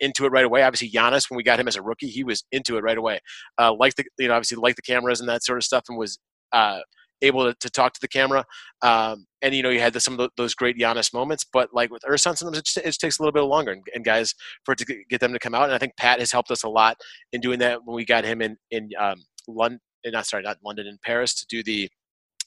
[0.00, 0.62] into it right away.
[0.62, 3.20] Obviously, Giannis, when we got him as a rookie, he was into it right away.
[3.58, 5.98] Uh, like the, you know, obviously, like the cameras and that sort of stuff, and
[5.98, 6.18] was.
[6.52, 6.80] Uh,
[7.22, 8.44] able to, to talk to the camera.
[8.82, 11.70] Um, and you know, you had the, some of the, those great Giannis moments, but
[11.72, 13.72] like with Ersan, sometimes it, just, it just takes a little bit longer.
[13.72, 16.20] And, and, guys, for it to get them to come out, and I think Pat
[16.20, 16.96] has helped us a lot
[17.32, 19.16] in doing that when we got him in in um,
[19.48, 19.80] London.
[20.04, 21.88] Not sorry, not London, in Paris to do the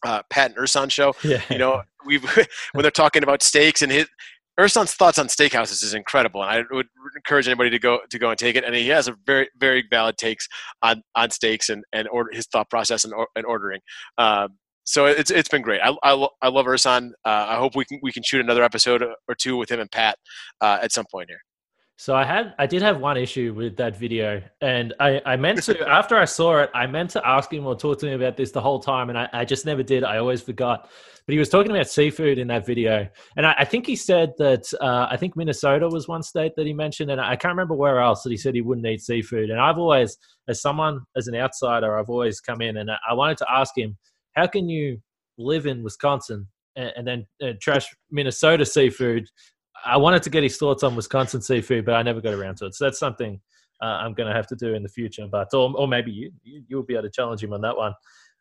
[0.06, 1.14] uh, Pat and Ersan show.
[1.24, 1.42] Yeah.
[1.50, 2.24] You know, we've
[2.74, 4.08] when they're talking about steaks and his
[4.60, 8.30] Ersan's thoughts on steakhouses is incredible, and I would encourage anybody to go to go
[8.30, 8.64] and take it.
[8.64, 10.48] And he has a very very valid takes
[10.82, 13.82] on on steaks and and order, his thought process and, and ordering.
[14.18, 14.50] Um,
[14.86, 15.82] so it's it's been great.
[15.84, 17.10] I, I, I love Ersan.
[17.26, 19.92] Uh, I hope we can we can shoot another episode or two with him and
[19.92, 20.18] Pat
[20.62, 21.42] uh, at some point here.
[21.98, 25.64] So I had I did have one issue with that video, and I, I meant
[25.64, 28.36] to after I saw it, I meant to ask him or talk to him about
[28.36, 30.04] this the whole time, and I, I just never did.
[30.04, 30.90] I always forgot.
[31.26, 34.34] But he was talking about seafood in that video, and I, I think he said
[34.38, 37.76] that uh, I think Minnesota was one state that he mentioned, and I can't remember
[37.76, 39.50] where else that he said he wouldn't eat seafood.
[39.50, 40.18] And I've always,
[40.50, 43.98] as someone as an outsider, I've always come in and I wanted to ask him
[44.36, 45.00] how can you
[45.38, 49.28] live in Wisconsin and, and then uh, trash Minnesota seafood?
[49.86, 52.66] I wanted to get his thoughts on Wisconsin seafood, but I never got around to
[52.66, 52.76] it.
[52.76, 53.40] So that's something
[53.82, 55.28] uh, I'm going to have to do in the future.
[55.30, 57.94] But or, or maybe you, you you'll be able to challenge him on that one.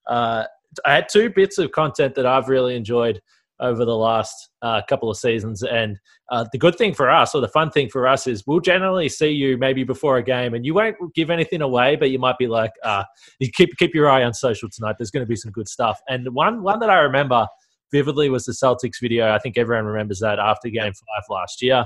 [0.09, 0.45] Uh,
[0.85, 3.21] I had two bits of content that I've really enjoyed
[3.61, 5.63] over the last uh, couple of seasons.
[5.63, 5.99] And
[6.31, 9.09] uh, the good thing for us, or the fun thing for us, is we'll generally
[9.09, 12.39] see you maybe before a game, and you won't give anything away, but you might
[12.39, 13.05] be like, uh,
[13.39, 14.97] "You keep keep your eye on social tonight.
[14.99, 17.47] There's going to be some good stuff." And one one that I remember
[17.93, 19.33] vividly was the Celtics video.
[19.33, 21.85] I think everyone remembers that after Game Five last year.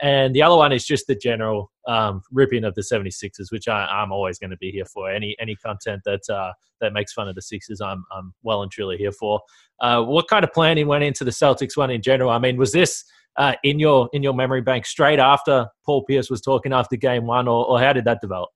[0.00, 4.02] And the other one is just the general um, ripping of the 76ers, which I,
[4.02, 5.10] am always going to be here for.
[5.10, 8.70] Any any content that uh, that makes fun of the Sixers, I'm, I'm well and
[8.70, 9.40] truly here for.
[9.80, 12.30] Uh, what kind of planning went into the Celtics one in general?
[12.30, 13.04] I mean, was this
[13.36, 17.26] uh, in your in your memory bank straight after Paul Pierce was talking after Game
[17.26, 18.50] One, or, or how did that develop?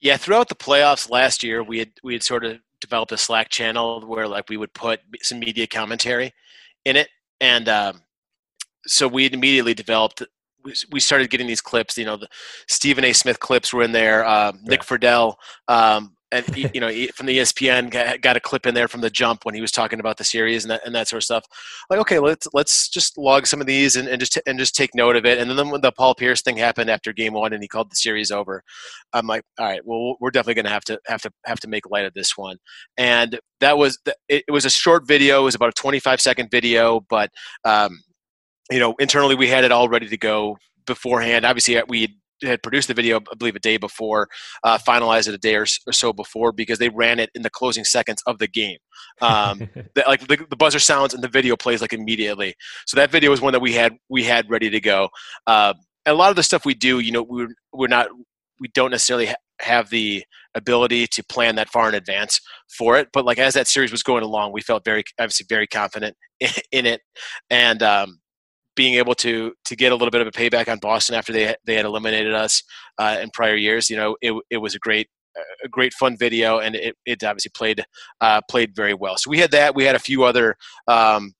[0.00, 3.48] Yeah, throughout the playoffs last year, we had we had sort of developed a Slack
[3.48, 6.32] channel where like we would put some media commentary
[6.84, 7.08] in it,
[7.40, 8.02] and um,
[8.86, 10.22] so we immediately developed
[10.90, 12.28] we started getting these clips you know the
[12.68, 13.12] stephen a.
[13.12, 15.32] Smith clips were in there uh, nick yeah.
[15.68, 19.44] um, and you know from the espn got a clip in there from the jump
[19.44, 21.44] when he was talking about the series and that, and that sort of stuff.
[21.88, 24.94] Like okay let's let's just log some of these and, and just and just take
[24.94, 25.38] note of it.
[25.38, 27.96] And then when the paul pierce thing happened after game one and he called the
[27.96, 28.62] series over
[29.12, 31.68] i'm like all right well we're definitely going to have to have to have to
[31.68, 32.56] make light of this one.
[32.96, 33.98] And that was
[34.28, 37.30] it, it was a short video it was about a 25 second video but
[37.64, 38.00] um,
[38.70, 41.44] you know, internally we had it all ready to go beforehand.
[41.44, 44.28] Obviously, uh, we had produced the video, I believe, a day before,
[44.62, 47.84] uh, finalized it a day or, so before because they ran it in the closing
[47.84, 48.78] seconds of the game.
[49.20, 49.58] Um,
[49.94, 52.54] the, like the, the, buzzer sounds and the video plays like immediately.
[52.86, 55.08] So that video was one that we had we had ready to go.
[55.46, 55.74] Uh,
[56.06, 58.08] and a lot of the stuff we do, you know, we're we're not
[58.60, 60.24] we don't necessarily ha- have the
[60.54, 62.40] ability to plan that far in advance
[62.76, 63.08] for it.
[63.12, 66.50] But like as that series was going along, we felt very obviously very confident in,
[66.72, 67.00] in it,
[67.50, 68.18] and um,
[68.76, 71.54] being able to to get a little bit of a payback on Boston after they
[71.64, 72.62] they had eliminated us
[72.98, 73.90] uh, in prior years.
[73.90, 75.08] You know, it it was a great
[75.64, 77.84] a great fun video, and it, it obviously played
[78.20, 79.16] uh, played very well.
[79.16, 79.74] So we had that.
[79.74, 80.56] We had a few other
[80.88, 81.34] um,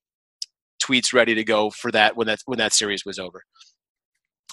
[0.83, 3.45] tweets ready to go for that when that when that series was over.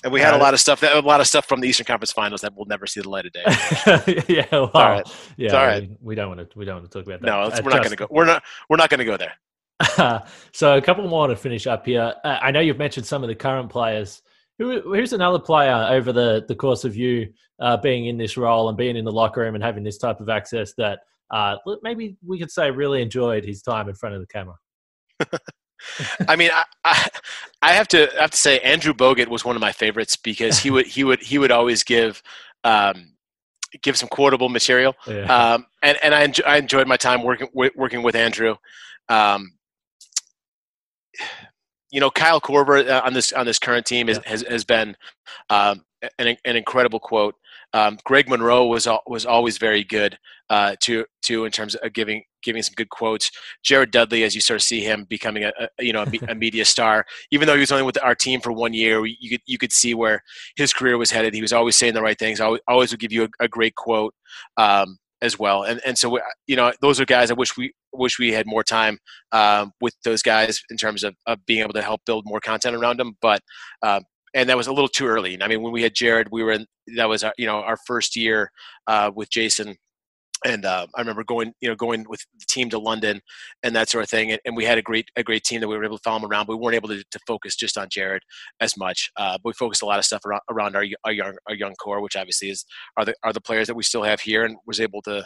[0.03, 1.85] And we had a lot of stuff that a lot of stuff from the Eastern
[1.85, 3.43] Conference Finals that we'll never see the light of day.
[4.27, 5.07] yeah, well, all right.
[5.37, 5.83] yeah, all right.
[5.83, 7.27] We, we, don't want to we don't want to talk about that.
[7.27, 8.07] No, we're not going to go.
[8.09, 9.33] We're not we're not going to go there.
[10.53, 12.13] so a couple more to finish up here.
[12.23, 14.21] Uh, I know you've mentioned some of the current players.
[14.59, 18.69] Who, who's another player over the, the course of you uh, being in this role
[18.69, 20.99] and being in the locker room and having this type of access that
[21.31, 24.55] uh, maybe we could say really enjoyed his time in front of the camera?
[26.27, 27.09] I mean, I, I,
[27.61, 30.59] I, have to I have to say Andrew Bogut was one of my favorites because
[30.59, 32.21] he would he would he would always give
[32.63, 33.13] um,
[33.81, 35.53] give some quotable material, yeah.
[35.53, 38.55] um, and and I, enjoy, I enjoyed my time working working with Andrew.
[39.09, 39.53] Um,
[41.91, 44.29] you know, Kyle Korver uh, on this on this current team is, yeah.
[44.29, 44.95] has has been
[45.49, 45.83] um,
[46.19, 47.35] an an incredible quote.
[47.73, 50.17] Um, Greg Monroe was was always very good
[50.49, 53.29] uh, to to in terms of giving giving some good quotes.
[53.63, 56.35] Jared Dudley, as you sort of see him becoming a, a you know a, a,
[56.35, 59.41] media star, even though he was only with our team for one year, you could
[59.45, 60.23] you could see where
[60.55, 61.33] his career was headed.
[61.33, 62.39] He was always saying the right things.
[62.39, 64.13] Always, always would give you a, a great quote.
[64.57, 65.63] Um, as well.
[65.63, 68.63] And and so you know those are guys I wish we wish we had more
[68.63, 68.97] time
[69.31, 72.75] um, with those guys in terms of, of being able to help build more content
[72.75, 73.13] around them.
[73.21, 73.41] But
[73.81, 74.01] uh,
[74.33, 75.33] and that was a little too early.
[75.33, 77.57] And I mean, when we had Jared, we were in that was our, you know
[77.57, 78.51] our first year
[78.87, 79.75] uh, with Jason
[80.45, 83.21] and uh, I remember going, you know, going with the team to London
[83.63, 84.31] and that sort of thing.
[84.31, 86.19] And, and, we had a great, a great team that we were able to follow
[86.19, 86.47] them around.
[86.47, 88.23] But we weren't able to, to focus just on Jared
[88.59, 89.11] as much.
[89.17, 91.75] Uh, but we focused a lot of stuff around, around our, our young, our young
[91.75, 92.65] core, which obviously is
[92.97, 95.25] are the are the players that we still have here, and was able to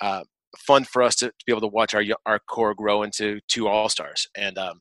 [0.00, 0.22] uh,
[0.58, 3.68] fun for us to, to, be able to watch our our core grow into two
[3.68, 4.26] all stars.
[4.36, 4.80] And um,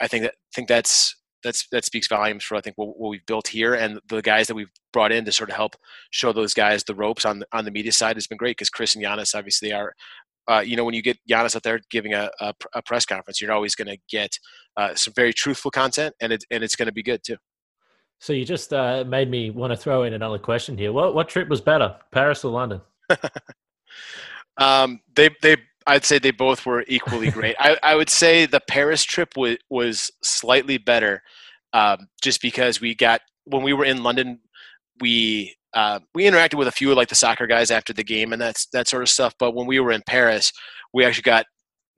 [0.00, 1.16] I think that think that's
[1.48, 4.46] that's that speaks volumes for I think what, what, we've built here and the guys
[4.48, 5.76] that we've brought in to sort of help
[6.10, 8.68] show those guys the ropes on the, on the media side has been great because
[8.68, 9.94] Khris and Giannis obviously are.
[10.46, 13.38] Uh, you know, when you get Giannis out there giving a, a, a press conference,
[13.38, 14.30] you're always going to get
[14.78, 17.36] uh, some very truthful content, and it, and it's going to be good too.
[18.18, 20.90] So you just uh, made me want to throw in another question here.
[20.90, 22.80] What what trip was better, Paris or London?
[24.56, 27.56] um, they they I'd say they both were equally great.
[27.58, 31.22] I, I would say the Paris trip was was slightly better,
[31.72, 34.40] um, just because we got when we were in London,
[35.00, 38.32] we uh, we interacted with a few of like the soccer guys after the game
[38.32, 39.34] and that's that sort of stuff.
[39.38, 40.52] But when we were in Paris,
[40.92, 41.46] we actually got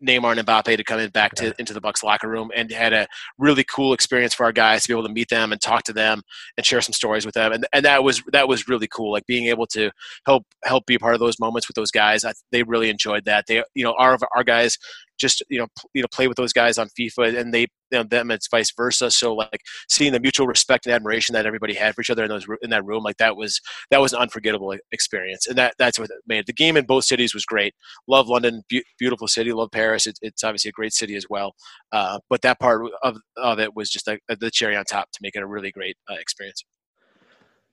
[0.06, 2.92] Neymar and Mbappe to come in back to into the Bucks locker room and had
[2.92, 3.06] a
[3.38, 5.92] really cool experience for our guys to be able to meet them and talk to
[5.92, 6.22] them
[6.56, 7.52] and share some stories with them.
[7.52, 9.90] And and that was that was really cool like being able to
[10.26, 12.24] help help be a part of those moments with those guys.
[12.24, 13.46] I, they really enjoyed that.
[13.46, 14.78] They you know our our guys
[15.20, 18.02] just you know you know play with those guys on FIFA, and they you know,
[18.04, 19.10] them it's vice versa.
[19.10, 22.28] So like seeing the mutual respect and admiration that everybody had for each other in
[22.28, 23.60] those in that room, like that was
[23.90, 26.46] that was an unforgettable experience, and that that's what made it.
[26.46, 27.74] the game in both cities was great.
[28.08, 29.52] Love London, be- beautiful city.
[29.52, 30.06] Love Paris.
[30.06, 31.54] It, it's obviously a great city as well.
[31.92, 35.18] Uh, but that part of of it was just like the cherry on top to
[35.22, 36.64] make it a really great uh, experience.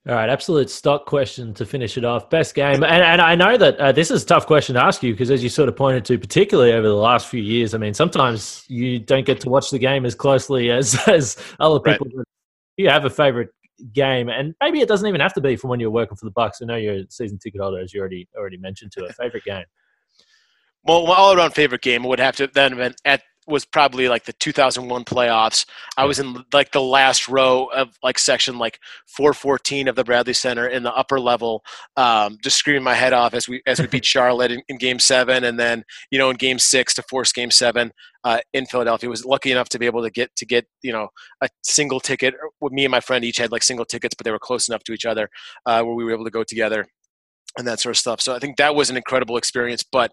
[0.07, 2.29] All right, absolute stock question to finish it off.
[2.29, 5.03] Best game, and, and I know that uh, this is a tough question to ask
[5.03, 7.77] you because, as you sort of pointed to, particularly over the last few years, I
[7.77, 12.07] mean, sometimes you don't get to watch the game as closely as as other people.
[12.15, 12.25] Right.
[12.77, 13.49] You have a favorite
[13.91, 16.31] game, and maybe it doesn't even have to be from when you're working for the
[16.31, 16.59] Bucks.
[16.61, 18.93] I know you're a season ticket holder, as you already already mentioned.
[18.93, 19.65] To a favorite game.
[20.85, 24.25] Well, my all around favorite game would have to then been at was probably like
[24.25, 25.65] the 2001 playoffs.
[25.95, 30.33] I was in like the last row of like section like 414 of the Bradley
[30.33, 31.63] Center in the upper level,
[31.95, 34.99] um, just screaming my head off as we as we beat Charlotte in, in, Game
[34.99, 37.91] Seven, and then you know in Game Six to force Game Seven
[38.23, 39.09] uh, in Philadelphia.
[39.09, 41.07] Was lucky enough to be able to get to get you know
[41.41, 42.35] a single ticket.
[42.61, 44.93] Me and my friend each had like single tickets, but they were close enough to
[44.93, 45.29] each other
[45.65, 46.85] uh, where we were able to go together
[47.57, 48.21] and that sort of stuff.
[48.21, 49.83] So I think that was an incredible experience.
[49.83, 50.11] But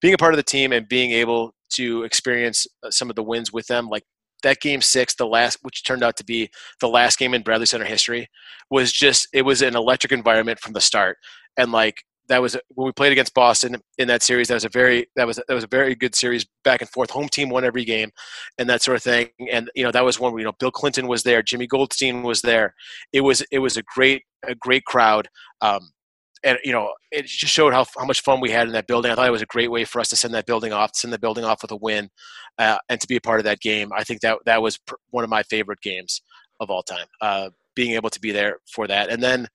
[0.00, 3.22] being a part of the team and being able to experience uh, some of the
[3.22, 4.04] wins with them, like
[4.42, 6.50] that game six, the last, which turned out to be
[6.80, 8.28] the last game in Bradley Center history,
[8.70, 11.18] was just it was an electric environment from the start,
[11.56, 14.48] and like that was when we played against Boston in that series.
[14.48, 17.10] That was a very that was that was a very good series back and forth.
[17.10, 18.10] Home team won every game,
[18.58, 19.28] and that sort of thing.
[19.52, 22.22] And you know that was one where you know Bill Clinton was there, Jimmy Goldstein
[22.22, 22.74] was there.
[23.12, 25.28] It was it was a great a great crowd.
[25.60, 25.90] Um,
[26.44, 29.10] and you know it just showed how, how much fun we had in that building.
[29.10, 31.12] I thought it was a great way for us to send that building off send
[31.12, 32.10] the building off with a win
[32.58, 33.90] uh, and to be a part of that game.
[33.94, 36.22] I think that that was pr- one of my favorite games
[36.60, 39.10] of all time uh, being able to be there for that.
[39.10, 39.48] And then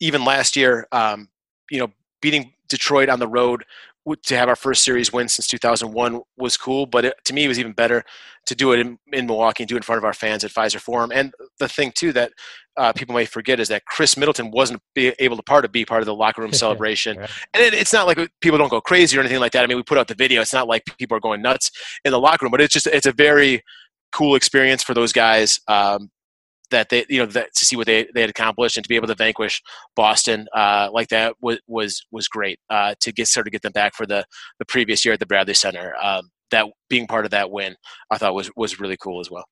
[0.00, 1.28] even last year um,
[1.70, 1.88] you know
[2.20, 3.64] beating detroit on the road
[4.24, 7.48] to have our first series win since 2001 was cool, but it, to me, it
[7.48, 8.04] was even better
[8.46, 10.50] to do it in, in, Milwaukee and do it in front of our fans at
[10.50, 11.12] Fiserv Forum.
[11.14, 12.32] And the thing too that
[12.76, 16.02] uh, people may forget is that Khris Middleton wasn't able to part of be part
[16.02, 17.18] of the locker room celebration.
[17.18, 17.30] right.
[17.54, 19.62] And it, it's not like people don't go crazy or anything like that.
[19.62, 20.40] I mean, we put out the video.
[20.40, 21.70] It's not like people are going nuts
[22.04, 23.62] in the locker room, but it's just it's a very
[24.10, 25.60] cool experience for those guys.
[25.68, 26.10] Um,
[26.72, 28.96] that they you know that, to see what they, they had accomplished and to be
[28.96, 29.62] able to vanquish
[29.94, 33.72] Boston uh, like that was was was great uh, to get sort of get them
[33.72, 34.24] back for the
[34.58, 35.94] the previous year at the Bradley Center.
[36.02, 37.76] Um, that being part of that win,
[38.10, 39.46] I thought was was really cool as well.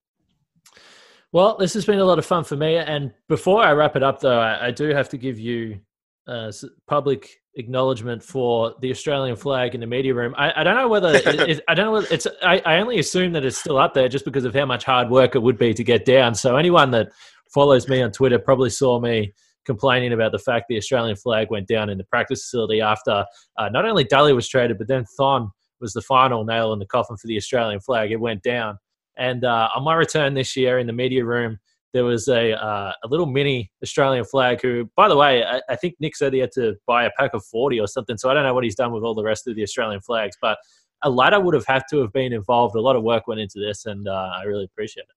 [1.32, 2.76] Well, this has been a lot of fun for me.
[2.76, 5.78] And before I wrap it up, though, I, I do have to give you
[6.26, 6.52] uh,
[6.86, 10.34] public acknowledgement for the Australian flag in the media room.
[10.36, 12.26] I, I don't know whether it, I don't know whether it's.
[12.42, 15.10] I, I only assume that it's still up there just because of how much hard
[15.10, 16.34] work it would be to get down.
[16.34, 17.10] So anyone that
[17.52, 19.32] follows me on Twitter probably saw me
[19.66, 23.24] complaining about the fact the Australian flag went down in the practice facility after
[23.58, 25.50] uh, not only Delly was traded, but then Thon
[25.80, 28.10] was the final nail in the coffin for the Australian flag.
[28.10, 28.78] It went down.
[29.16, 31.58] And uh, on my return this year in the media room,
[31.92, 34.60] there was a uh, a little mini Australian flag.
[34.62, 37.34] Who, by the way, I, I, think Nick said he had to buy a pack
[37.34, 38.16] of forty or something.
[38.16, 40.36] So I don't know what he's done with all the rest of the Australian flags,
[40.40, 40.58] but
[41.02, 42.76] a ladder would have had to have been involved.
[42.76, 45.14] A lot of work went into this, and uh, I really appreciate it.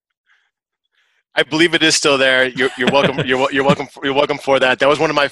[1.36, 2.48] I believe it is still there.
[2.50, 3.26] You're, you're welcome.
[3.26, 3.88] you're, you're welcome.
[4.04, 4.80] You're welcome for that.
[4.80, 5.30] That was one of my.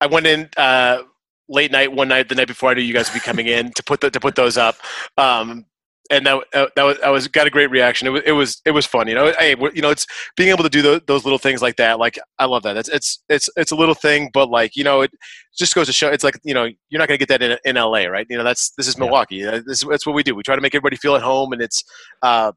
[0.00, 1.02] I went in uh,
[1.48, 3.72] late night one night, the night before I knew you guys would be coming in
[3.72, 4.76] to put the, to put those up.
[5.16, 5.64] Um,
[6.10, 8.06] and that uh, that was I was got a great reaction.
[8.06, 9.08] It was it was it was fun.
[9.08, 10.06] You know, hey, you know, it's
[10.36, 11.98] being able to do those, those little things like that.
[11.98, 12.76] Like I love that.
[12.76, 15.10] It's it's it's it's a little thing, but like you know, it
[15.56, 16.08] just goes to show.
[16.08, 18.26] It's like you know, you're not gonna get that in in LA, right?
[18.30, 19.36] You know, that's this is Milwaukee.
[19.36, 19.60] Yeah.
[19.66, 20.34] This is that's what we do.
[20.34, 21.84] We try to make everybody feel at home, and it's
[22.22, 22.52] uh,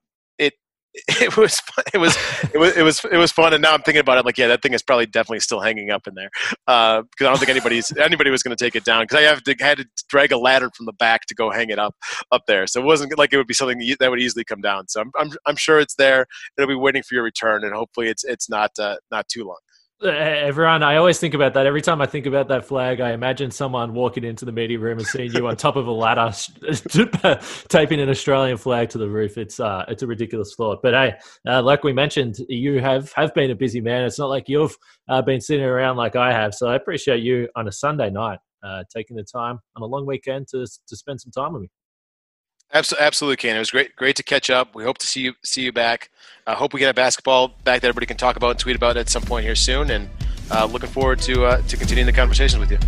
[1.22, 1.62] it was
[1.94, 2.18] it was
[2.54, 4.48] it was it was it was fun and now i'm thinking about it like yeah
[4.48, 6.30] that thing is probably definitely still hanging up in there
[6.66, 9.22] because uh, i don't think anybody's anybody was going to take it down because i
[9.22, 11.96] have to, had to drag a ladder from the back to go hang it up
[12.32, 14.86] up there so it wasn't like it would be something that would easily come down
[14.90, 16.26] so i'm i'm, I'm sure it's there
[16.58, 19.60] it'll be waiting for your return and hopefully it's it's not uh, not too long
[20.04, 21.68] Everyone, I always think about that.
[21.68, 24.98] Every time I think about that flag, I imagine someone walking into the media room
[24.98, 26.32] and seeing you on top of a ladder,
[27.70, 29.38] taping an Australian flag to the roof.
[29.38, 30.80] It's uh, it's a ridiculous thought.
[30.82, 31.14] But hey,
[31.48, 34.04] uh, like we mentioned, you have have been a busy man.
[34.04, 34.76] It's not like you've
[35.08, 36.56] uh, been sitting around like I have.
[36.56, 40.08] So I appreciate you on a Sunday night uh, taking the time on a long
[40.08, 41.70] weekend to to spend some time with me.
[42.74, 43.56] Absolutely, absolutely, Ken.
[43.56, 44.76] It was great, great to catch up.
[44.76, 46.10] We hope to see you, see you back.
[46.48, 48.76] I uh, hope we get a basketball back that everybody can talk about and tweet
[48.76, 49.92] about at some point here soon.
[49.92, 50.10] And
[50.50, 52.80] uh, looking forward to uh, to continuing the conversations with you.